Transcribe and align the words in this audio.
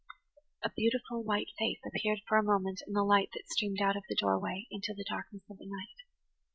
A 0.63 0.71
beautiful, 0.71 1.21
white 1.23 1.49
face 1.59 1.77
appeared 1.85 2.21
for 2.27 2.39
a 2.39 2.43
moment 2.43 2.81
in 2.87 2.93
the 2.93 3.03
light 3.03 3.29
that 3.35 3.47
streamed 3.49 3.81
out 3.83 3.95
of 3.95 4.01
the 4.09 4.15
doorway 4.19 4.65
into 4.71 4.95
the 4.95 5.05
darkness 5.07 5.43
of 5.47 5.59
the 5.59 5.67
night. 5.67 6.07